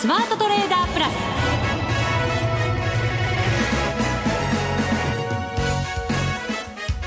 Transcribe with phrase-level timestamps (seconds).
[0.00, 1.12] スマートトレーダープラス。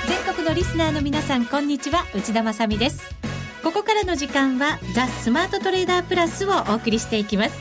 [0.09, 2.03] 全国のリスナーの皆さんこんにちは。
[2.13, 3.15] 内田まさです。
[3.63, 7.57] ここからの時間はザ・スマートトレーダープラスをお送りしていきます。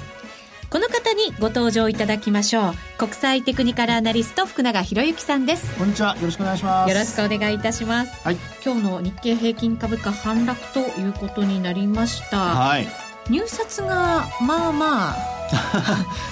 [0.69, 2.75] この方にご登場いただきましょう。
[2.99, 5.77] 国際テクニカルアナリスト福永博之さんです。
[5.79, 6.17] こんにちは。
[6.17, 6.91] よろしくお願いします。
[6.91, 12.89] よろしくお願いいたします、はい、今日の日経平均株価反落ということになりました、はい、
[13.29, 15.17] 入札がまあまあ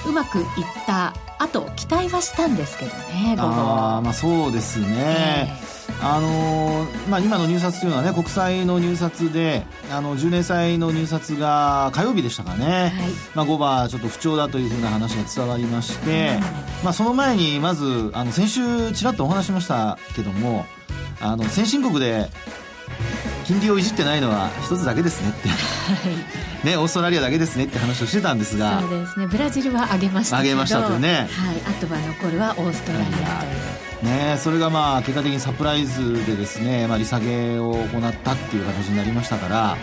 [0.07, 0.45] うまくいっ
[0.87, 20.67] たあと期待はしたんですけどねあまあそうですね、えーあのー、まあ、今の入札というのはね国債の入札であの10年債の入札が火曜日でしたかね、はい、まあ、5番ちょっと不調だというふうな話が伝わりまして、うん、まあ、その前にまずあの先週ちらっとお話しましたけども
[21.21, 22.29] あの先進国で
[23.45, 28.81] 金利をいじってないのは一つだけですねって、はい、ね、オーストラリアだけですねって話をしてたんですが。
[28.81, 29.27] そうですね。
[29.27, 33.89] ブラジルは上げました上げましたとね、はい、あとは残るはオーストラリアという。
[34.03, 39.77] ね、それがまあ結果的にサプライズでですね、まあ、利下げを行ったっていう形になりましたから、は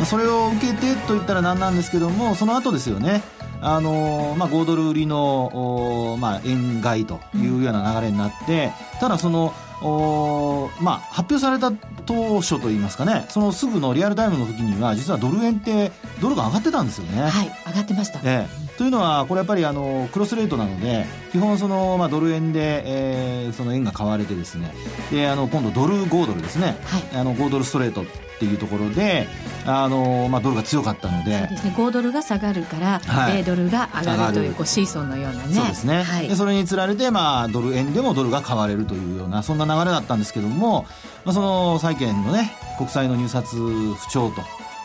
[0.00, 3.22] い、それを受けてといったら何なんですけどもその後ですよね。
[3.62, 11.72] あのまあ、5ドル売りの、まあ、円買いというような流れになって、うん、ただそのおまあ、発表された
[12.04, 17.22] 当初といいますかねそのすぐのリアルタイムの時には実はドル円ってドルが上がってたんですよね。
[17.22, 18.76] はい上がってました、ええ。
[18.76, 24.72] というのはこれやっぱりあのクロスレートなので基本その、まあ、ドル円で、えー、その円が買われてですね。
[25.10, 28.04] であの今度ドル5ドルですね、はい、あの5ドルストレートっ
[28.38, 29.26] ていうところで
[29.66, 31.38] あの、まあ、ドルが強かったので。
[31.38, 35.54] そうです、ね、5ドルが下がるから、はい、0ドルが上がるというこうシーソーのようなね。
[35.54, 40.86] そうですね、はい、でそれにつられて、まあ、ドル円でもドルが買われるというようなそんな流れだったんですけども、
[41.24, 44.42] まあ、その債券のね国債の入札不調と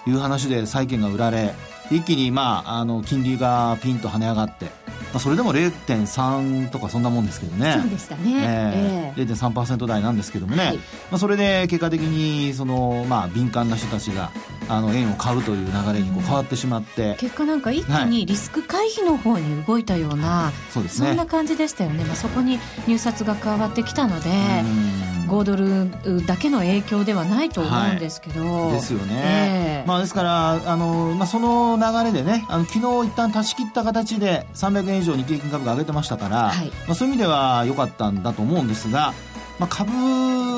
[0.09, 1.53] いう話で債券が売られ
[1.91, 4.71] 一気に、まあ、あの金利がピンと跳ね上がって、ま
[5.17, 7.79] あ、それでも0.3とかそんなもんですけどね。
[7.81, 14.31] そうでしたね、えーえー、0.3%台なんですけどもね、はい、まあ、それで結果的にその、まあ、敏感な人たちが
[14.67, 25.14] あの円を買うという流れにこう変わってしまって、うん、結果なんか一気にリスク回避の方に動いたような、はい、そうですね、そんな感じでしたよね、まあ、そこに入札が加わってきたので。
[25.25, 39.13] 5ドルだけの影響ではないと思うんですけど、はい、ですよね、えー、まあ、ですからあの、まあ、その流れでねあの昨日一旦断ち切った形で300円以上日経平均株価上げてましたから、はい、まあ、そういう意味では良かったんだと思うんですが、
[39.59, 39.91] まあ、株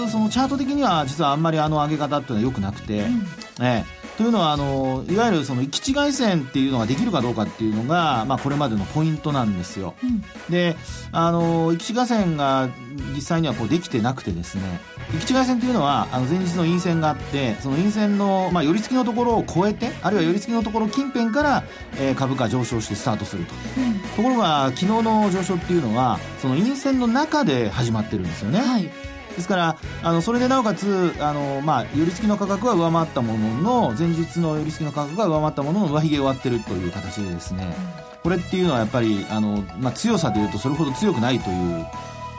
[0.10, 9.94] そのチャート的には実はあんまりあの上げ方っていうのは良くなくて、うん、えーというのはあのいわゆるその行き違い線っていうのができるかどうかっていうのが、まあ、これまでのポイントなんですよ。
[10.04, 10.76] うん、で
[11.12, 12.68] あの行き違い線が
[13.14, 14.80] 実際にはこうできてなくてですね。
[15.14, 21.64] 行き違い線というのはあの前日の陰線があってその陰線の、まあ、寄り付きのところを超えてあるいは寄り付きのところ近辺から、
[21.98, 28.60] えー、株価上昇してスタートすると、うん、ところが昨日の上昇っていうのはその陰線の中で始まってるんですよね。
[28.60, 28.90] はい
[29.38, 37.76] ですからあのそれでなおかつあの、まあ、寄り付きの価格は上回ったものの前日の寄り付きの価格が上回ったものの上髭終わってるという形でですね、
[38.24, 41.86] これっていうのはやっぱりあの、まあ、強さでいうとそれほど強くないという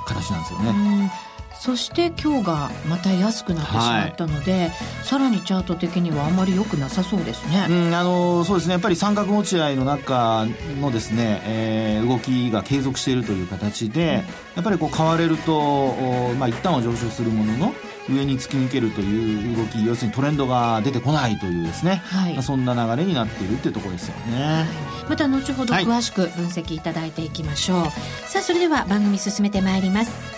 [0.06, 1.12] 形なんですよね。
[1.58, 4.70] そして今日がまた安くなってしまったので、はい、
[5.02, 7.66] さらにチャート的にはあまり良くなさそうですね。
[7.68, 8.72] うん、あのそうですね。
[8.72, 10.46] やっぱり三角持ち合いの中
[10.80, 14.22] のですね、えー、動きが継続しているという形で、うん、や
[14.60, 15.94] っぱりこう買われると、
[16.38, 17.74] まあ一旦は上昇するものの
[18.08, 22.34] 上に突き抜けるという動き要するにトレンドが出てこないというですね、はい。
[22.34, 27.90] まあ、そんな流れになっているっていうところですよね、はい、また後ほど詳しく分析いただいていきましょう、はい、
[28.26, 30.37] さあそれでは番組進めてまいります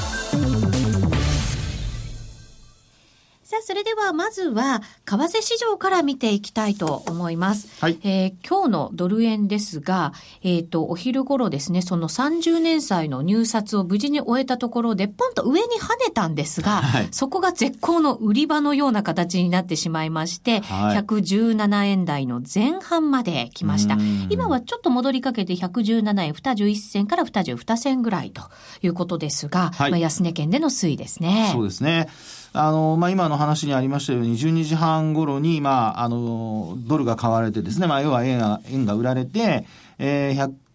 [3.51, 7.67] さあ、それではまずは、為替市場から見ていきたいと思います。
[7.81, 7.99] はい。
[8.01, 23.97] えー、今日のドル円ですが、えっ、ー、と、お昼頃ですね、その30年債の入札を無事に終えたところで、ポンと上に跳ねたんですが、はい、そこが絶好の売り場のような形になってしまいまして、はい、117円台の前半まで来ました。
[24.29, 28.43] 今はちょっと戻りかけて117円21銭から22銭ぐらいと
[28.81, 31.49] いうことですが、はい、まあ安値圏での推移ですね。
[31.51, 32.07] そうですね。
[32.53, 39.65] あの、まあ、今の話にありましたように、12時半頃に、まあ、あの、ドルが買われてですね、まあ、要は円が、円が売られて、
[39.99, 40.33] えー、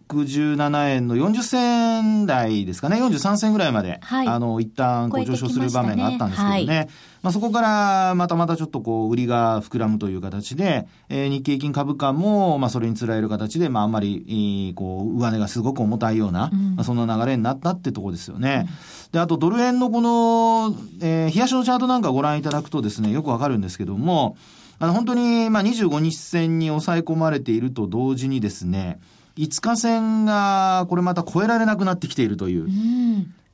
[0.09, 6.67] 117円の40銭台ですかね、43銭ぐらいまで、はい、あの、一旦こう上昇する場面があったんですけどね。
[6.67, 6.89] ねはい、
[7.23, 18.69] まあ、そこからまたまたちょっとこう、売りが膨らむという形で、えー、日経平均株価も、まあ、それにつられる形で、まあ、あんまり、こう、上値がすごく重たいような、うん、まあ、そんな流れになったってとこですよね。
[19.07, 24.37] うん、で、あと、ドル円のこの、えー、冷やしのチャートなんかご覧いただくとですね、よくわかるんですけども、
[24.79, 29.01] あの、本当に、まあ、25日線に抑え込まれていると同時にですね、
[29.37, 32.65] 5日線がこれまた超えられなくなってきているという。
[32.65, 32.69] う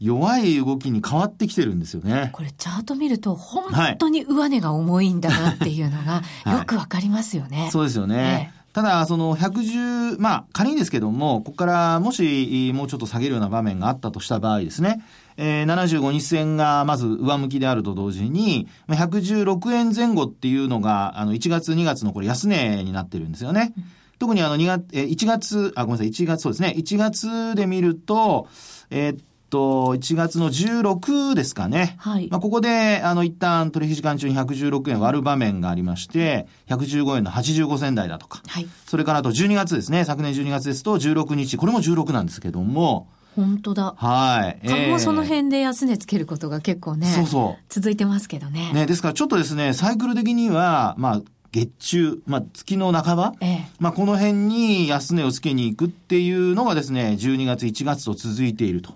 [0.02, 2.30] 弱い動きに変わってきてるんですよね。
[2.32, 6.22] これチャート見ると本当に上値が重いんだなっていうのが
[6.58, 7.62] よくわかりますよね。
[7.62, 8.50] はい、そうですよね。
[8.54, 15.04] ええただ、その110、まあ、仮にですけども、ここからもし、もうちょっと下げるような場面があったとした場合ですね、
[15.36, 23.74] えー、75日線がまず上向きであると同時に、116円前後っていうのが、あの、1月、2月のこれ安値になってるんですよね。
[23.76, 23.84] うん
[24.22, 26.76] 特にあの2月、え、1月、あ、ごめんなさい、1月、そうですね。
[26.78, 28.46] 1月で見ると、
[28.88, 31.96] えー、っと、1月の16ですかね。
[31.98, 32.28] はい。
[32.30, 38.42] まあ、ここで、あの、一旦取引時間中に116円割る場面がありまして、115円の85銭台だとか。
[38.46, 38.68] はい。
[38.86, 40.04] それからあと12月ですね。
[40.04, 43.94] 昨年12月ですと16日、これも16なんですけども、本当だ。
[43.96, 44.68] はい。
[44.68, 47.08] 株もその辺で安値つけることが結構ね。
[47.08, 47.64] そうそう。
[47.68, 48.70] 続いてますけどね。
[48.72, 51.22] ね、ですからちょっとですね、サイクル的には、まあ、
[51.52, 58.94] 月中、まあ、月の半ば、ええ、まあ、この辺に安値をつけに行くっていうのがですね、12月、1月と続いていると。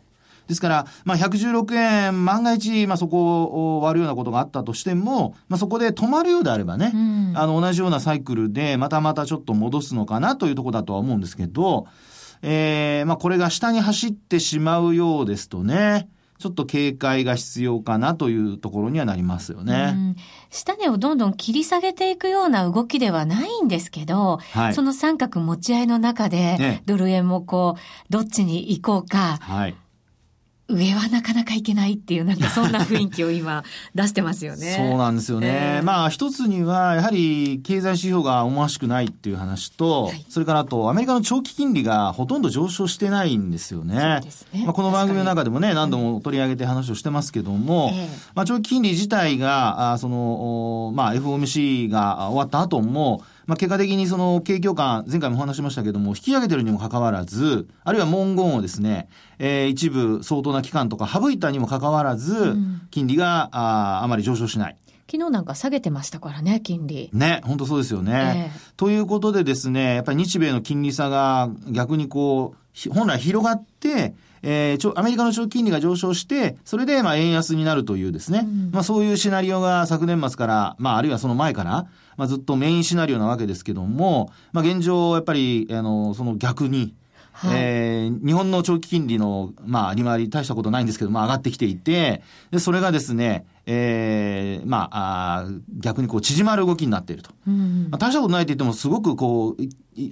[0.49, 11.87] ですから、まあ、116円、万が一、まあ、そこを割るようなことがあったとしても、まあ、そこで止まるようであればね、うん、あの、同じようなサイクルで、またまたちょっと戻すのかなというところだとは思うんですけど、
[12.43, 20.17] ええー、まあ、これが下に走ってしまうようですとね、ちょっと警戒が必要かなというところにはなりますよね。
[20.51, 29.77] 下値をどんどん切り下げていくような動きではないんですけど、はい、その三角持ち合いの中で、ドル円もこう、どっちに行こうか、はい
[30.69, 33.63] 上はなかなかいけないっていう、なんかそんな雰囲気を今
[33.95, 34.75] 出してますよね。
[34.77, 35.77] そうなんですよね。
[35.77, 44.21] えー、まあ一つには、やはり経済指標が思わしくないっていう話と、はい、それからあとアメリカの長期金利がほとんど上昇してないんですよね。
[44.53, 59.09] ねまあこの番組の中でもね、何度も取り上げて話をしてますけども、えー、まあ長期金利自体が、あその、まあ FOMC が終わった後も、まあ、結果的にその景況感、前回もお話しましたけども、引き上げてるにもかかわらず、あるいは文言をですね、
[59.39, 62.57] えー、一部相当な期間とか省いたにもかかわらず、
[62.91, 64.77] 金利がああまり上昇しない。
[65.09, 67.11] 昨日なんか下げてましたからね、金利。
[67.13, 68.51] ね、本当そうですよね。
[68.53, 74.15] えー、ということでですね、やっぱり日米の金利差が逆にこう、本来広がって、
[74.49, 86.95] えー、アメリカの長期金利が上昇して、それで、まあ、円安になるというですね、うん、まあ、そういうシナリオが昨年末から、まあ、あるいはその前から、まあ、ずっとメインシナリオなわけですけども、まあ、現状、やっぱり、あの、その逆に、
[87.37, 95.49] はい、えー、日本の長期金利の、まあ、利回り大したことないんですけど、まあ、上がってきていて、で、それがですね、えー、まあ、あ
[95.79, 97.33] 逆にこう縮まる動きになっていると。
[97.47, 99.57] うん、まあ、大したことないと言っても、すごくこう、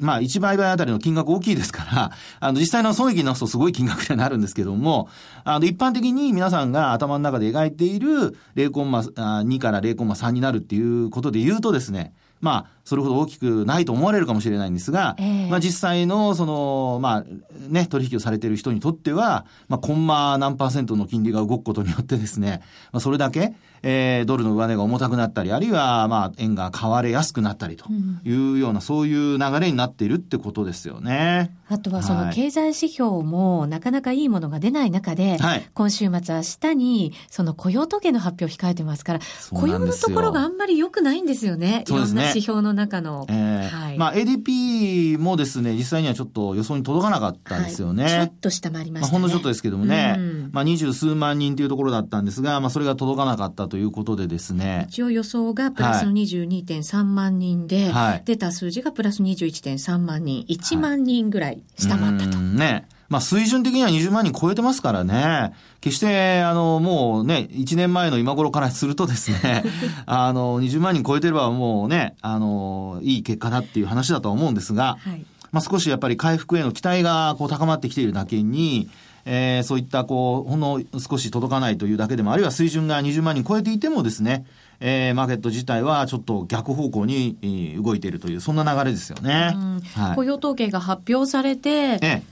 [0.00, 2.10] まあ、1倍倍あたりの金額大きいですから、
[2.40, 5.08] あの、実際の損益のすとすごい金額になるんですけども、
[5.44, 17.24] あの、一般的に皆さんが頭の中で描いている0.2から0.3になるっていうことで言うとですね、まあ、それほど大きくないと思われるかもしれないんですが、えー、まあ実際の、その、まあ、
[17.68, 22.60] ね、取引をされている人にとっては、まあ、コンマ何パーセントの金利が動くことによってですね、
[22.92, 23.54] まあ、それだけ、
[23.86, 27.86] えー、ドルの上値が重たくなったり、あるいは、まあ、円が買われやすくなったりと
[28.24, 31.54] いうような、うん、そういう流れになっているってことですよね。
[31.68, 41.84] あとは、その経済指標もなかなかいいものが出ない中で、はい、今週末、明日に、その雇用統計の発表を控えてますから、雇用のところがあんまり良くないんですよね。
[41.86, 43.26] いろんな指標の中の。
[43.28, 48.04] えー、はい、まあ、ADP もですね、実際にはちょっと予想に届かなかったですよね。
[48.04, 54.86] はい、ちょっと下回りました、ね、まあ、ほんのちょっとですけどもね、うん、まあ、二十数万人というところだったんですが、まあ、それが届かなかったとということでですね。
[54.88, 62.36] 一応予想がプラスの22.3万人で、はい、出た数字がプラス21.3万人、1万人ぐらい下回ったと。
[62.38, 62.86] はい、ね。
[63.08, 65.54] まあ水準的には20万人超えてますからね。
[65.80, 69.64] 決して、あの、もうね、1年前の今頃からするとですね、
[70.06, 78.88] あの、20万人超えてればもうね、あの、いい結果だっていう話だとは思うんですが、はい、まあ少しやっぱり回復への期待がこう高まってきているだけに、
[79.26, 84.46] えー、そういったこう、ほんの少し届かないというだけでも、あるいは水準が20万人超えていてもですね、
[84.80, 89.54] えー、マーケット自体はちょっと逆方向に、えー、動いているという、そんな流れですよね。
[89.94, 92.22] はい、雇用統計が発表されて、ええ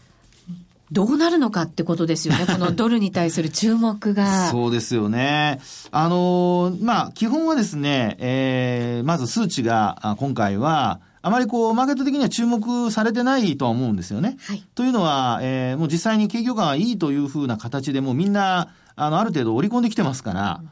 [0.92, 2.44] どうなるのかってことですよね。
[2.46, 4.50] このドルに対する注目が。
[4.50, 5.58] そうですよね。
[5.90, 14.36] あのまあ、基本はですね、えー、まず数値が、今回は、あまりこう、マーケット的には注目されてないとは思うんですよね。
[14.40, 20.70] はい、というのは、えー、もう実際に景況感がいいというふうな形でもうみんな、あの、ある程度織り込んできてますから、うん。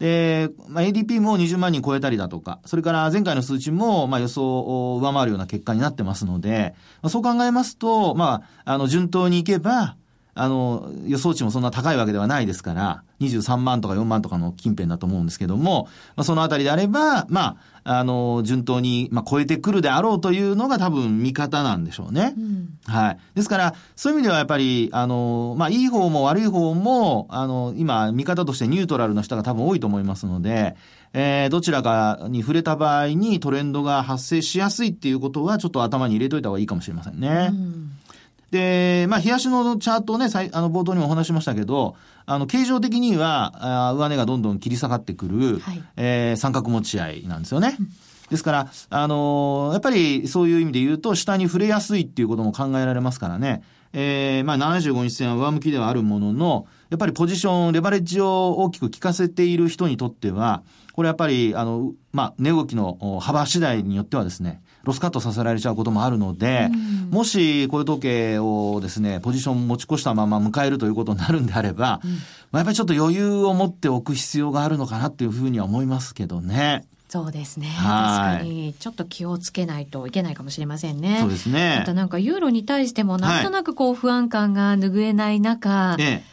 [0.00, 4.42] で、まあ、ADP も20万人超えたりだとか、それから前回の数値も、まあ、予想
[4.94, 9.96] を上回るような結果になってますので、まあ、そう考えますと、まあ、あの、順当にいけば、
[10.34, 22.34] あの、予想値もそんな高いわけではないですから、23万とか4万とかの近辺だと思うんですけども、まあ、そのあたりであれば、まあ、あの、順当に、まあ、超えてくるであろうというのが多分見方なんでしょうね。
[22.36, 23.18] うん、はい。
[23.34, 30.76] ですから、そういう意味ではやっぱり、あの、まあ、いい方も悪い方も、あの、今、見方としてニュートラルの人が多分多いと思いますので、
[31.14, 37.50] えー、どちらかに触れた場合にトレンドが発生しやすいっていうことは、ちょっと頭に入れといた方がいいかもしれませんね。
[37.50, 37.98] うん
[38.52, 47.78] で、まあ、冷やしのチャートをね、あの、冒頭にもお話しましたけど、あの、形状的には、あ上値がどんどん切り下がってくる、はい、えー、三角持ち合いなんですよね。
[48.28, 53.62] ですから、あのー、やっぱりそういう意味で言うと、下に触れやすいっていうことも考えられますからね。
[53.94, 72.16] えー、まあ、75日線は上向きではあるものの、やっぱりポジション、レバレッジを大きく効かせている人にとっては、これやっぱり、あの、まあ、値動きの幅次第によってはですね、ロスカットさせられちゃうこともあるので、うん、もしこういう時計をですね、ポジション持ち越したまま迎えるということになるんであれば、うん、ま
[72.54, 76.84] あ、やっぱりちょっと余裕を持っておく必要があるのかなっていうふうには思いますけどね。
[77.08, 77.68] そうですね。
[77.76, 81.18] 確かに、ちょっと気をつけないといけないかもしれませんね。
[81.20, 81.76] そうですね。
[81.80, 86.31] またなんかユーロに対してもなんとなくこう不安感が拭えない中、はいええ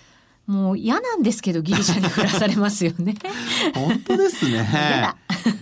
[0.49, 3.13] もう嫌なんですけど、ギリシャに降らされますよね。
[3.75, 5.13] 本当ですね。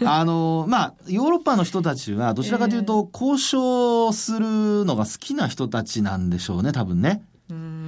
[0.06, 7.22] あの、まあ、ヨーロッパの人たちは、どちらかというと、交渉するのが好きな人たちなんでしょうね、多分ね。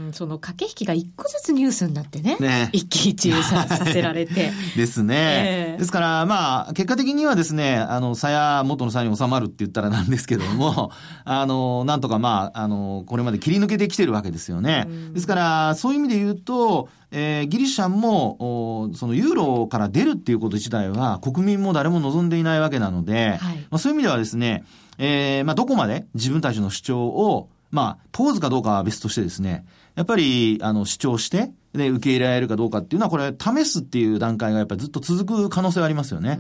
[0.09, 2.37] うんその駆け引きが一個ずつニュースになってね。
[2.39, 4.51] ね一喜一憂ささせられて。
[4.75, 10.91] ですね、えー、ですから、まあ、結果的にはですね、あの、さや、元のさに収まるって言ったらなんですけども、
[11.25, 14.87] あの、なんとかまあ、あの、これまで切り抜けてきてるわけですよね。
[15.13, 24.63] ですから、そういう意味で言うと、えー、ギリシャも、そのユーロから出るっていうこと自体は国民も誰も望んでいないわけなので、はい、まあ、そういう意味ではですね、
[24.97, 29.65] えー、まあ、どこまで自分たちの主張をまあ、通すかどうかは別としてですね、
[29.99, 36.39] やっぱり、あの、主張して、で、受け入れられるかどうかっていうのは、これ、試すっていう段階がやっぱりずっと続く可能性はありますよね。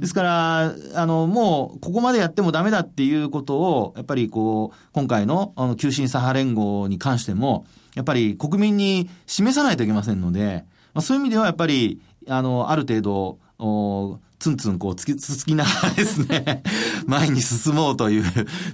[0.00, 16.62] ですから、あの、もう、ここまでやってもダメだっていうことを、やっぱりこう、今回の、あの、急進左派連合に関しても、やっぱり国民に示さないといけませんので、まあ、そういう意味ではやっぱり、あの、ある程度、おツンツンこうつき、つつきながらですね、
[17.06, 18.24] 前に進もうという、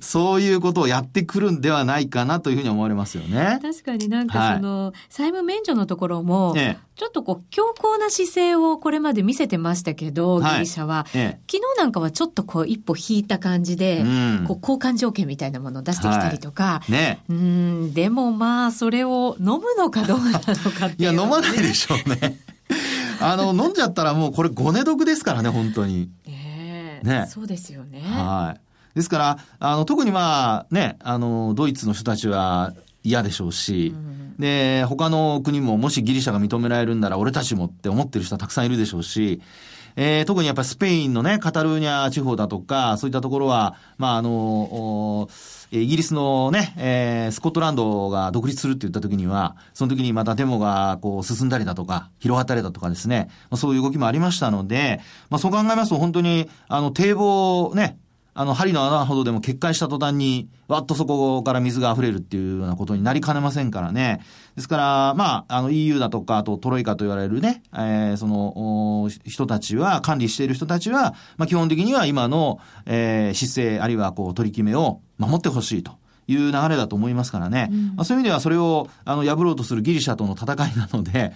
[0.00, 3.58] そういうことをやってくるんではないかなというふうに思われますよね。
[3.60, 6.54] 確かになんかその、はい、債務免除のところも、
[6.94, 20.38] ちょっとこう強硬な姿勢をこれまで見せてましたけど、ギリシャは、はい、昨日なんかはちょっとこう一歩引いた感じで、うん、こう交換条件みたいなものを出してきたりとか、はい、ね、うん、でもまあそれを飲むのかどうなの
[20.70, 22.38] かっていう、いや飲まないでしょうね。
[23.20, 26.10] あの、飲んじゃったらもうこれごね毒ですからね、本当に。
[26.26, 27.26] えー、ね。
[27.28, 28.00] そうですよね。
[28.00, 28.60] はい。
[28.96, 32.72] ですから、あの、特にまあ、ね、あの、ドイツの人たちは
[33.04, 39.42] 嫌でしょうし、うん、で、他の国ももしギリシャが認められるんなら俺たちもって思ってる人はたくさんいるでしょうし、
[39.96, 45.28] えー、特にやっぱりスペインのね、カタルーニャ地方だとか、そういったところは、まあ、あの、
[45.70, 57.98] イギリスのね、えー、スコットランドが独立するって言った時には、その時にまたデモがこう進んだりだとか、広がったりだとかですね、まあ、そういう動きもありましたので、まあ、そう考えますと本当に、あの、堤防ね、
[58.38, 64.20] あの、針の穴ほどでも決壊した途端に、わっとそこから水が溢れるっていうようなことになりかねませんからね。
[64.56, 75.92] ですから、まあ、あの EU だとか、あとトロイカと言われるね、えー、その、人たちは、管理している人たちは、まあ基本的には今の、えー、姿勢、あるいはこう取り決めを守ってほしいと。
[76.28, 77.68] いう流れだと思いますからね。
[77.70, 81.32] うん、まあ、そういう意味ではそれを、あの、破ろうとするギリシャとの戦いなので、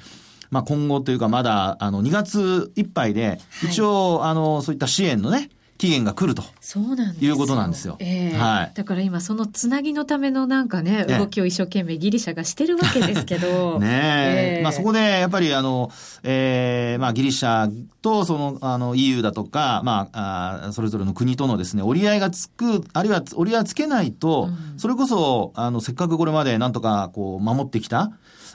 [0.51, 5.49] まあ、今後というかまだ、あの、2月いっぱいで、一応、はい、あの、そういった支援のね、
[5.81, 6.45] 期限が来ると。
[6.61, 7.97] そうなんですいうことなんですよ。
[8.01, 8.73] えー、はい。
[8.75, 13.79] だから今そのつなぎのためのなんかね、動きを一生懸命ギリシャがしてるわけですけど。
[13.81, 14.57] ねえ。
[14.59, 15.91] えー、まあそこでやっぱりあの、
[16.23, 17.73] えー、まあギリシャ
[18.03, 28.13] とその、あの EU だとか、まあ、あそれぞれの国とのですね、折り合いがつく、あるいは折り合いつけないと、うん、それこそ、あの、せっかくこれまでなんとかこう守ってきた、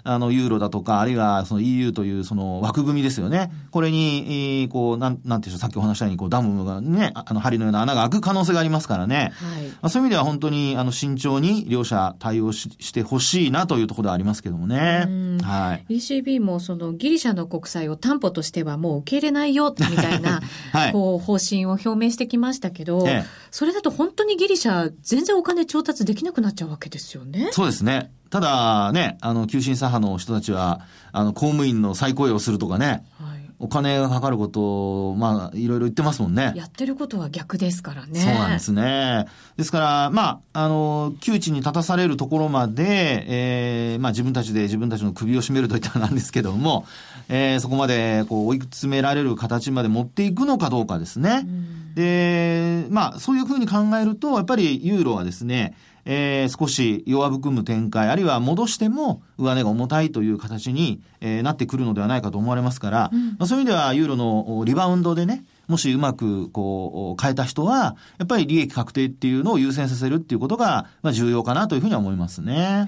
[0.07, 3.51] あの、ユーロだとか、あるいはその EU というその枠組みですよね。
[3.71, 9.31] これに、こう、なん、なんていうさっきお話したように、こう、ダムがね、あの、針のような穴が開く可能性がありますからね。
[9.35, 9.67] はい。
[9.67, 15.07] まあ、そういう意味では本当に、あの、慎重に両者対応ししてほしいなというところではありますけどもね。
[15.41, 15.95] はい。
[15.95, 20.41] ECB もそのギリシャの国債を担保としてはもう受け入れないよ、みたいな、
[20.73, 27.49] はい、こう、方針を表明してきましたけど、ええ、それだと本当にギリシャ全然お金調達できなくなっちゃうわけですよね。
[27.51, 28.11] そうですね。
[28.29, 30.81] ただね、あの、急進左派の人たちは、
[31.11, 36.53] あの、公務員の再雇用をするとかね、はい、お金がかかることを、まあ、いろいろ言ってますもんね。
[36.55, 38.19] やってることは逆ですからね。
[38.19, 39.25] そうなんですね。
[39.57, 46.85] ですから、まあ、あの、窮地に立たされるところまで、えー、まあ、自分たちで自分たちの首を絞めるといったらなんですけども、
[47.29, 51.47] えー、そこまで、こう、追い詰められる形まで持っていくのかどうかですね。
[51.95, 72.87] で、まあ、そういうふうに考えると、やっぱりユーロはですね、えー、少し弱含む展開、あるいは戻しても上値が重たいという形に、えー、なってくるのではないかと思われますから、うん、まあ、そういう意味ではユーロのリバウンドでね、もしうまくこう変えた人は、やっぱり利益確定っていうのを優先させるっていうことが、まあ、重要かなというふうには思いますね。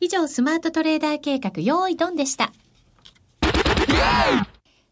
[0.00, 2.52] い、以上、スマートトレーダー計画、用意ドンでした。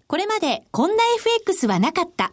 [0.06, 2.32] これまでこんな FX はなかった。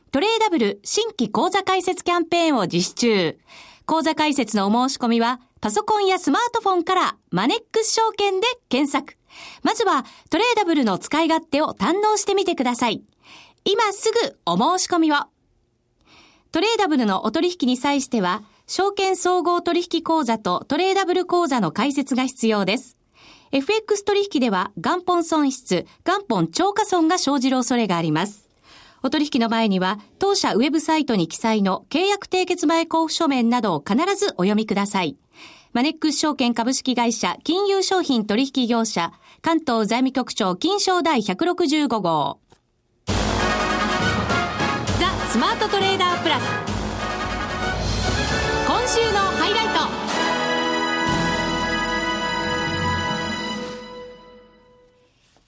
[0.11, 3.39] トレーダブル新規講座開設キャンペーンを実施中。
[3.85, 9.17] 講座開設のお申し込みは、パソコンやスマートフォンからマネックス証券で検索。
[9.63, 13.01] まずはトレーダブルの使い勝手を堪能してみてください。
[13.63, 15.15] 今すぐお申し込みを。
[16.51, 22.97] トレーダブルのお取引に際しては、証券総合取引口座とトレーダブル口座の開設が必要です。
[23.53, 28.40] FX 取引では元本損失、元本超過損が生じる恐れがあります。
[29.03, 35.17] お取引の前には、当社ウェブサイトに記載の契約締結前交付書面などを必ずお読みください。
[35.73, 42.39] マネックス証券株式会社金融商品取引業者関東財務局長金賞第165号。
[43.07, 43.13] ザ・
[45.31, 46.43] スマートトレーダープラス。
[48.67, 49.65] 今週のハイライ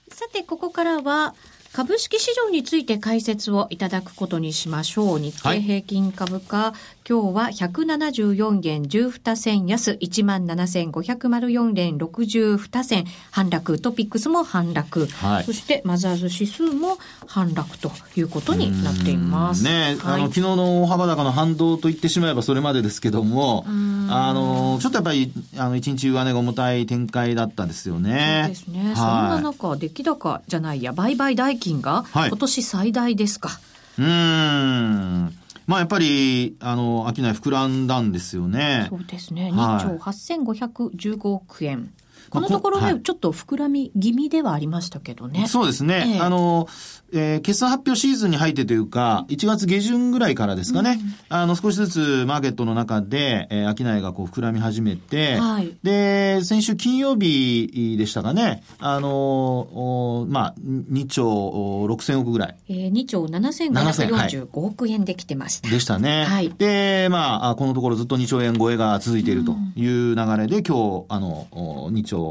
[0.09, 0.15] ト。
[0.15, 1.35] さて、ここからは、
[1.73, 5.19] 株式市場について解説をいただくことにしましょう。
[5.19, 19.65] 日経平均株価、はい、今日は174円12銭安、17,504円62銭反落、トピックスも反落、はい、そしてマザーズ指数も反落ということになっています。
[19.65, 28.43] ね、はい、あの、昨日の大幅高の反動と言ってしまえばそれまでですけども、あの、ちょっとやっぱり、あの、一日上値が重たい展開だったですよね。
[28.45, 28.93] そうですね。
[28.95, 33.49] そんな中、出来高じゃないや、売買代金が今年最大ですか。
[33.49, 33.59] は
[33.99, 35.42] い、うん。
[35.65, 38.87] まあやっぱり、あの、商い膨らんだんですよね。
[38.89, 39.51] そうですね。
[39.53, 41.93] 2兆8515億円。
[42.33, 45.45] このところね、はい、ちょっと膨らみ気味ではありましたけどね。
[45.47, 46.15] そうですね。
[46.17, 46.67] えー、あの、
[47.13, 62.55] えー、決算発表シーズンに入ってというか、1月下旬ぐらいからですかね、うん、あの、少しずつマーケットの中で、えー、商いがこう膨らみ始めて、はい、で、先週金曜日でしたかね、あの、まあ、2兆6千億ぐらい。
[62.67, 65.69] えー、2兆7545億円できてました。
[65.69, 66.25] でしたね。
[66.25, 66.51] はい。
[66.57, 72.22] で、まあ、このところずっと2兆円超えが続いているという流れで、うん、今日、あの、2兆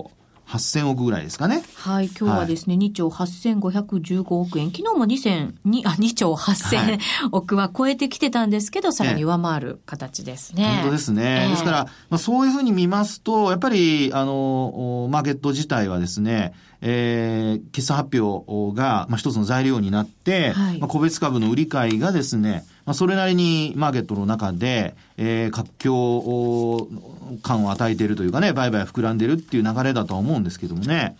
[0.52, 1.62] 8000億ぐらいですかね。
[1.76, 4.70] はい、今日はですね、はい、2兆8515億円。
[4.70, 6.98] 昨日も2000、2, あ2兆8000
[7.32, 10.80] 億は超えてきてたんですけど、さらに上回る形ですね。
[10.82, 11.44] 本当ですね。
[11.44, 16.52] えー、ですから、まあ、そういうふうに見ますと、やっぱり、あの、マーケット自体はですね、
[16.82, 26.88] えー、決算発表が、まあ、一つの材料になって、はい、まあ、個別株の売り買いがですね、まあ、それなりにマーケットの中で、えー、活況
[27.42, 31.16] 感を与えているというかね、売買膨らんでるっていう流れだとは思うんですけどもね。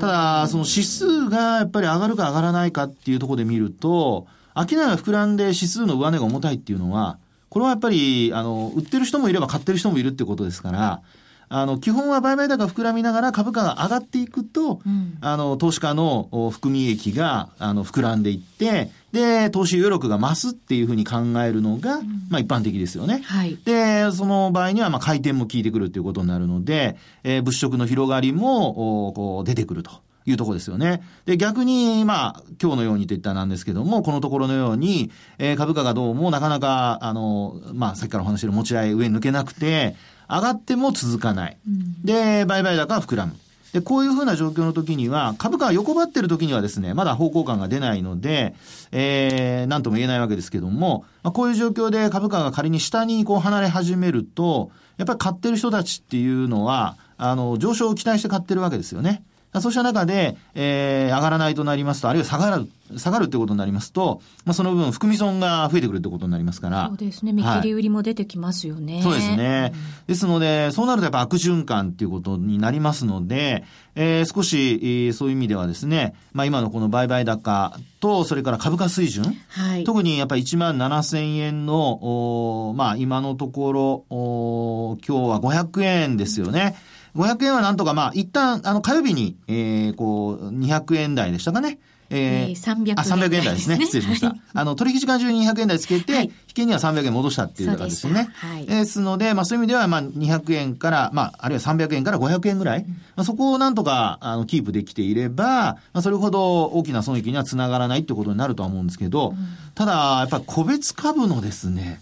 [0.00, 7.18] ただ、その指数がやっぱり上がるか上がらないかっていうところで見ると、商いが膨らんで指数の上値が重たいっていうのは、
[7.50, 11.02] これはやっぱり、あの、売ってる人もいれば買ってる人もいるってことですから、
[11.50, 23.22] あの、基本は売買高膨らみながら株価が上がっていくと、うん、あの、投資家の含み益が、あの、膨らんでいって、で、投資余力が増すっていうふうに考えるのが、うん、まあ一般的ですよね。
[23.24, 23.58] はい。
[23.64, 29.90] で、その場合には、まあ回転も効いてくるっていうことになるので、えー、物色の広がりも、こう、出てくると。
[30.30, 31.02] いうところですよね。
[31.24, 39.96] で、逆に、まあ、今日のようにといったなんですけども、このところのように、えー、株価がどうもなかなか、あの、まあ、さっきからお話してる持ち合い上に抜けなくて、
[40.28, 41.56] 上がっても続かない。
[42.04, 43.36] で、売買高は膨らむ。
[43.72, 48.54] で、こういうふうな状況の時には、株価が横ばってる時にはですね、まだ方向感が出ないので、
[48.92, 59.22] えー、なんとも言えないわけですけども、まあ、こういう状況で株価が仮に下にこう離れ始めると、やっぱり買ってる人たちっていうのは、あの、上昇を期待して買ってるわけですよね。
[59.54, 66.88] そうした中で、えー、上がらないとなりますと、あるいは下がる、下がるってことになりますと、まあ、その分、含み損が増えてくるってことになりますから。
[66.88, 67.32] そうですね。
[67.32, 68.94] 見切り売りも出てきますよね。
[68.94, 69.72] はい、そうですね。
[69.74, 79.34] うん、ですので、そうなるとやっぱ悪循環っていうことになりますので、えー、少し、えー、そういう意味ではですね、まあ、今のこの売買高と、それから株価水準。
[79.48, 79.84] はい。
[79.84, 86.76] 特にやっぱり1万7000円の、おまあ、今のところ、お今日は500円ですよね。
[86.92, 91.78] うん500円はなんとか、まあ、一旦、あの、火曜日に、えー、こう、200円台でしたかね。
[92.10, 93.76] えー、300円あ、300円台ですね。
[93.84, 94.28] 失礼しました。
[94.28, 98.30] はい、あの、取引時間中に200円台つけて、はい、引けには300円戻したっていう形ですよね。
[98.34, 109.36] はい、ですので、まあそういう意味では、まあ200円から、まあ、あるいは300円から500円ぐらい、うん、まあ、そこをなんとか、あの、キープできていれば、まあそれほど大きな損益にはつながらないってことになるとは思うんですけど、うん、
[109.74, 112.00] ただ、やっぱ個別株のですね、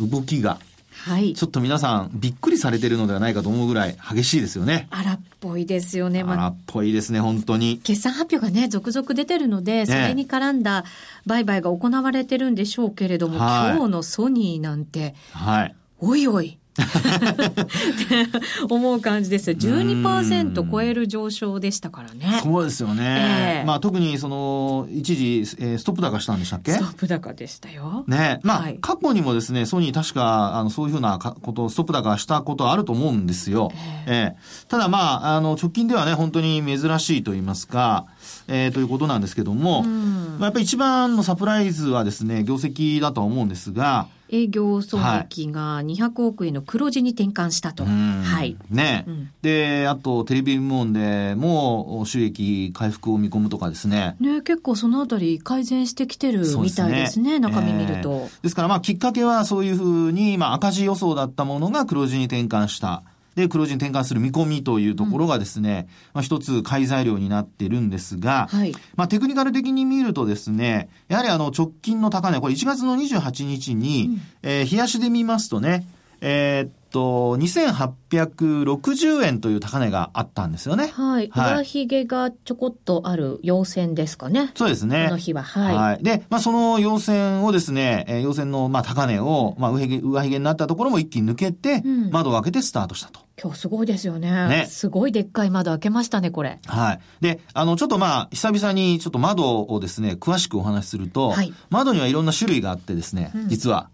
[0.00, 0.58] 動きが、
[1.04, 1.34] はい。
[1.34, 4.88] ちょっと皆さんびっくりされてるのではないかと思うぐらい激しいですよね。
[4.90, 6.24] 荒っぽいですよね。
[6.24, 7.78] ま荒っぽいですね、本当に。
[7.78, 10.84] 決算発表がね、続々出てるので、それに絡んだ
[11.26, 15.74] 売買が行われてるんでしょうけれども、はい、今日のソニーなんて、はい。
[16.00, 16.57] おいおい。
[18.68, 19.56] 思う感じですよ。
[19.56, 22.40] 12%超える上昇でしたからね。
[22.42, 23.60] そうですよね。
[23.60, 26.72] えー、まあ特にその、一時、えー、ストップ高したんでしたっけ？
[26.72, 28.04] ストップ高でしたよ。
[28.06, 28.40] ね。
[28.42, 33.70] まあ、はい、過去にもですね、ソニー確か、あの、そういうふうなことを、ストップ高したことあると思うんですよ。
[34.06, 38.06] えー、えー、ただまあ、あの、直近ではね、本当に珍しいと言いますか、
[38.48, 47.84] えー、ということなんですけども、まあ、やっぱり一番のサプライズはですね、業績だとは思うんですが、営業損益が200億円の黒字に転換したと。
[47.84, 48.56] はい。
[48.70, 54.16] ね、うん、で、あと、テレビ部門でも収益回復を見込むとかですね。
[54.20, 63.02] ね、結構そのあたり改善してきてるみたいですね、すね中身見ると、えー、ですから、まあ、きっかけはそういうふうに、まあ、赤字予想だったものが黒字に転換した。
[63.38, 75.86] で、黒字に転換する見込みというところがですね、うん、まあ一つ買い材料になってるんですが、はい、まあテクニカル的に見るとですね、やはりあの直近の高値、これ1月の28日に、うん、えー、冷やしで見ますとね、
[76.20, 80.88] えー、っと、2860円という高値があったんですよね。
[80.88, 81.30] はい。
[81.30, 84.50] 上髭がちょこっとある陽線ですかね。
[84.54, 85.04] そうですね。
[85.06, 85.42] この日は。
[85.42, 85.74] はい。
[85.76, 93.27] はい、で、まあ、その陽線をですね、えー、陽線の、まあ、高値を、まあ、上髭、上髭になったところも一気に抜けて、うん、窓を開けてスタートしたと。
[93.40, 94.30] 今日すごいですよね。
[94.48, 94.66] ね。
[94.68, 96.58] すごいでっかい窓開けましたね、これ。
[96.66, 97.00] はい。
[97.20, 103.90] で、あの、ちょっとまあ、久々にちょっと窓をですね、詳しくお話しすると、はい、窓にはいろんな種類があってですね、うん、実は。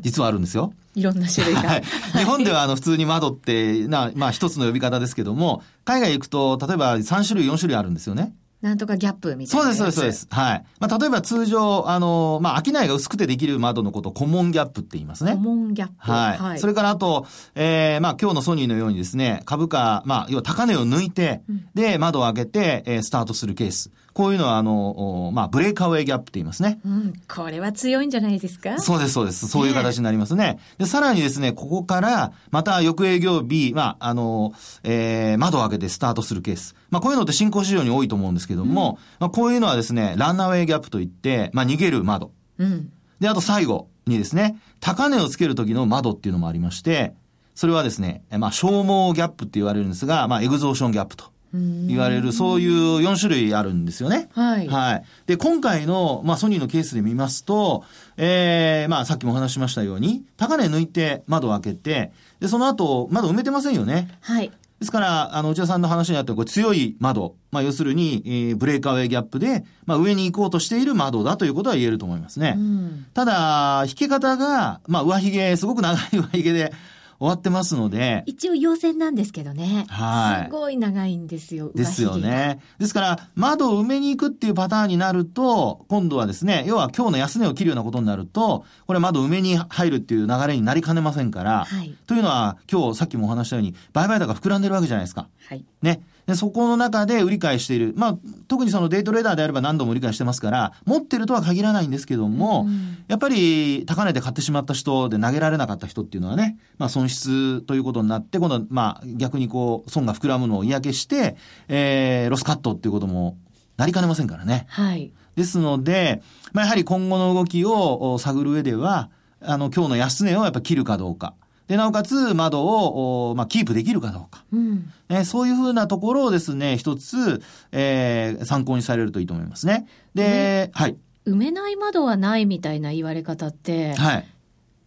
[0.00, 0.72] 実はあるんですよ。
[0.94, 1.60] いろんな種類が。
[1.60, 1.82] はい。
[2.14, 8.34] 日本ではあの普通に窓ってな、まあ一つの呼び方ですけども、海外行くと例えば3種類4種類あるんですよね。
[8.62, 9.64] なんとかギャップみたいな。
[9.64, 10.26] そうです、そうです、そうです。
[10.30, 10.64] はい。
[10.80, 15.32] まあ、例えば通常、あの、まあ、商いが薄くてできる窓のことをコモンギャップって言いますね。
[15.32, 15.94] コモンギャップ。
[15.98, 16.38] はい。
[16.38, 23.90] はい、それからあと、えー、まあ、今日のソニーのようにですね、株価、まあ、要は高値を抜いて、うん、で、窓を開けて、えー、スタートするケース。
[24.16, 26.80] こういうのは、あの、まあ、ブレーカーウェイギャップって言いますね。
[26.86, 28.78] うん、これは強いんじゃないですか？
[28.78, 29.46] そうです、そうです。
[29.46, 30.58] そういう形になりますね。
[30.78, 36.74] で、さらにですね、ここから、また翌営業日、まあ、あの、えー、窓を開けてスタートするケース。
[36.88, 42.32] まあ、こういうのって新興市場に多いと思うんですけども、うん、まあ、こういうのはですね、ランナーウェイギャップといって、まあ、逃げる窓。
[42.56, 42.90] うん。
[43.20, 47.12] で、あと最後にですね、高値をつける時の窓っていうのもありまして、
[47.54, 51.35] それはですね、まあ、消耗ギャップって言われるんですが、まあ、エグゾーションギャップと。
[51.52, 54.28] 言われる、そういう4種類あるんですよね。
[54.32, 54.68] はい。
[54.68, 55.04] はい。
[55.26, 57.84] で、今回の、まあ、ソニーのケースで見ますと、
[58.16, 64.08] ええー、まあ、さっきもお話しましたように、高値抜いて窓を開けて、で、その後、窓埋めてませんよね。
[64.20, 64.50] はい。
[64.78, 67.34] ですから、あの、内田さんの話にあったこれ強い窓。
[67.50, 72.54] まあ、要するに、えー、ブレーカーウェイギャップで、まあ、上に行こうとしている窓だということは言えると思いますね。
[72.56, 76.74] うん、ただ、引け方が、まあ、上髭、すごく長い上髭で、
[77.18, 78.22] 終わってますので。
[78.26, 79.86] 一応陽線なんですけどね。
[79.88, 80.44] はい。
[80.46, 81.70] すごい長いんですよ。
[81.74, 82.60] ですよね。
[82.78, 95.28] ですから、窓を埋めに行くっていうパターンになると、今度はですね、要は今日の安値を切るようなことになると、これ窓埋めに入るっていう流れになりかねませんから、はい、というのは、今日さっきもお話したように、売買高膨らんでるわけじゃないですか。
[95.48, 95.64] はい。
[95.82, 96.00] ね。
[96.26, 97.94] で、そこの中で売り買いしている。
[97.96, 111.36] まあ、特にそのデイトレーダーであれば何度も売り買いしてますから、持ってるとは限らないんですけども、うん、やっぱり高値で買ってしまった人で投げられなかった人っていうのはね、まあ損失ということになって、今度はまあ逆にこう、損が膨らむのを嫌気して、
[111.68, 113.38] えー、ロスカットっていうことも
[113.76, 114.66] なりかねませんからね。
[114.68, 115.12] はい。
[115.36, 119.10] ですので、まあやはり今後の動きを探る上では、
[119.40, 121.34] あの、今日の安値をやっぱ切るかどうか。
[121.68, 124.44] で、なおかつ窓を、まあ、キープできるかどうか。
[124.52, 129.88] うん、えー、そういうふうなところをですね、一つ、えー、参考にされるといいと思いますね。
[130.14, 130.96] で、はい。
[131.26, 134.26] 埋めない窓はないみたいな言われ方って、はい。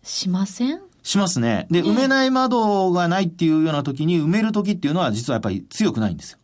[0.04, 0.80] しません？
[1.04, 1.68] しますね。
[1.70, 6.38] で、埋めない窓がないっていうような時に、埋める時っていうのは実はやっぱり強くないんですよ。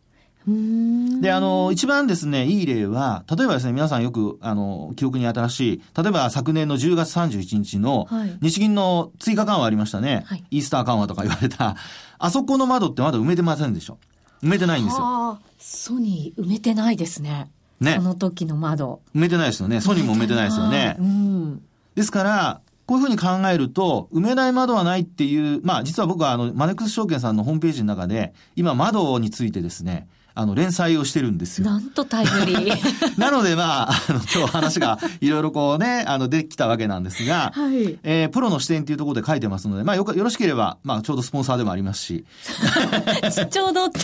[0.46, 8.06] で、あの、一番ですね、いい例は、例えばですね、皆さんよく、あの、記憶に新しい、例えば昨年の10月31日の、
[8.40, 11.76] 日銀の追加緩和ありましたね、はい、イースター緩和とか言われた、
[12.18, 13.98] あそこの窓ってまだ埋めてませんでしょ。
[14.42, 15.38] 埋めてないんですよ。
[15.58, 17.50] ソニー埋めてないですね。
[17.80, 17.94] ね。
[17.96, 19.00] その時の窓。
[19.14, 19.80] 埋めてないですよね。
[19.80, 20.96] ソニーも埋めてないですよね。
[20.98, 21.62] うん、
[21.94, 30.06] ですから、こういうふうに考えると、埋めない窓はないっていう、まあ実は僕はあの、マネックス証券さんのホームページの中で、今窓についてですね、
[30.38, 31.66] あの、連載をしてるんですよ。
[31.66, 32.76] なんとタイムリー。
[33.18, 37.98] なので、まあ、あの、今日話がいろいろこうね、あの、できたわけなんですが、はい。
[38.02, 42.26] えー、プロの視点っていうところで書いてますので、まあ、よよろしければ、まあ、ちょうどスポンサーでもありますし。
[43.50, 43.98] ちょうどって。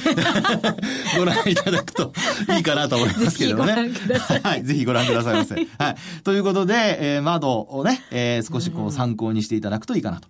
[1.18, 2.14] ご覧いただくと
[2.56, 3.90] いいかなと思いますけどね。
[4.42, 4.64] はい。
[4.64, 5.54] ぜひご覧くださいませ。
[5.54, 5.96] はい。
[6.24, 10.28] ということで、えー、窓をね、えー、少しこう参考にしていただくといいかなと。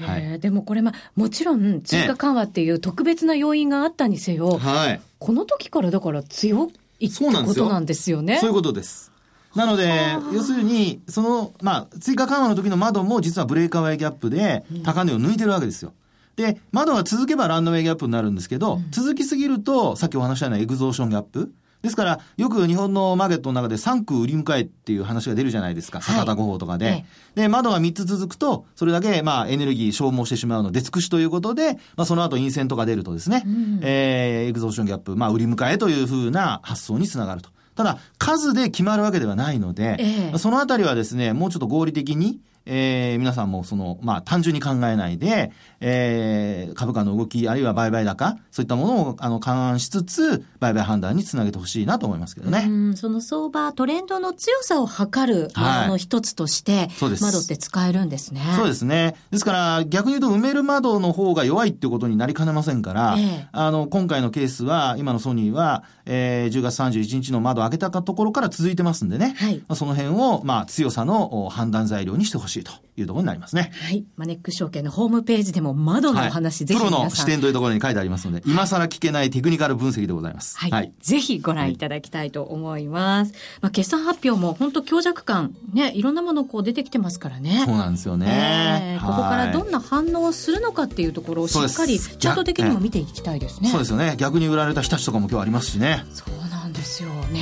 [0.00, 8.38] はい、でもこれ、まあ、もちろん追加緩和っていう特別な要因があったにせよ、はい、この時からだから強いってことなんですよね。
[8.38, 9.12] そういうことです。
[9.54, 9.90] なので、
[10.34, 15.94] 要するに、その、まあ、追加緩和の時の窓も実はブレーカーウェイギャップで高値を抜いてるわけですよ。
[16.36, 21.52] で、窓が続けばランドウェイギャップになるんですけど、うん、続きすぎると、さっきお話したようなエグゾーションギャップ。
[21.82, 26.00] ですから、よく日本のマーケットの中で3区売り迎えっていう話が出るじゃないですか。
[26.00, 26.86] 坂田五法とかで。
[26.86, 37.50] はい、で、窓が3つ続くと、それだけ、まあ、エネルギー消耗してしまうので、尽くしということで、まあ、その後陰線とか出るとですね、うん、えー、エグゾーションギャップ、まあ、売り迎えというふうな発想につながると。
[37.74, 52.66] ただ、数で決まるわけではないので、えー、そのあたりはですね、もうちょっと合理的に、えー、皆さんもその、まあ、単純に考えないで、えー、株価の動き、あるいは売買高、そういったものを、あの、勘案しつつ、売買判断につなげてほしいなと思いますけどね。
[52.68, 58.42] うん、その相場、トレンドの強さを測るものの一つとして、はい、窓って使えるんですね。
[58.56, 59.16] そうですね。
[59.30, 73.70] ですから、逆に言うと、埋める窓の方が弱いっていうことになりかねませんから、えー、あの、今回のケースは、今のソニーは、えー、10月31日の窓を開けたところから続いてますんでね、はい、その辺を、まあ、強さの判断材料にしてほしいというところになりますね。
[73.82, 74.04] はい。
[74.16, 80.58] マネック証券のホームページでも窓のお話、はい、ぜひプロの視点というところに書いてありますので、今更聞けないテクニカル分析でございます。
[80.58, 80.70] はい。
[80.70, 83.32] はい、ぜひご覧いただきたいと思います。
[83.60, 87.62] まあ、決算発表も本当強弱感、ね、いろんなものこう出てきてますからね。
[87.64, 88.96] そうなんですよね。
[88.96, 93.68] えー、ここからどんな反応をするのかっていうところをしっかりチャート的にも見ていきたいですね。
[93.68, 94.14] そうですよね。
[94.16, 96.04] 逆に売られた日立とかも今日ありますしね。
[96.12, 97.40] そうですよね。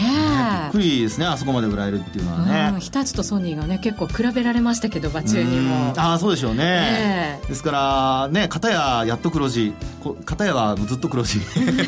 [0.62, 2.81] びっくりですね、あそこまで売られるっていうのはね。
[2.81, 5.92] 日立とソニーがね、結構比べられましたけど、場中にも。
[5.97, 7.40] ああ、そうでしょうね。
[7.49, 9.75] ですから、ね、片ややっと黒字、
[10.25, 11.40] 片やはずっと黒字。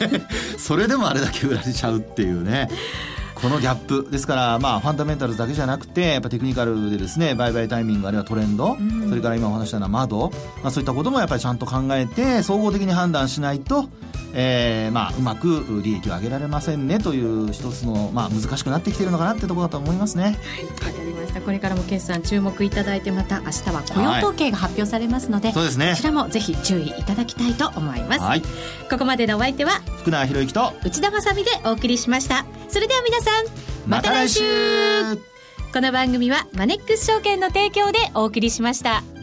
[0.59, 2.69] それでもあれだけ売られちゃうっていうね。
[3.37, 10.31] このギャップですから、まあ、ファンダメンタルズだけじゃなくてやっぱテクニカルでですね売買タイミングあるいはトレンド、うん、それから今お話したような窓、
[10.63, 13.91] まあ、そういったこともやっぱりちゃんと考えて総合的に判断しないと、
[14.39, 20.25] えーまあ、うまく利益を上げられませんねという一つの、まあ、難しくなってきているのかなってところだと思いますね。
[20.25, 28.21] はい、わかりましたこれからも決算注目いただいてまた明日は雇用統計が発表されますので、はい、そうですね、こちらもぜひ注意いただきたいと思います。
[28.21, 28.43] はい、
[28.91, 32.45] ここまでのお相手は福永博之と内田まさでお送りしました。
[32.69, 33.45] それでは皆さん
[33.87, 34.43] また来週
[35.73, 39.16] この番組はマネックス証券の提供でお送りしました。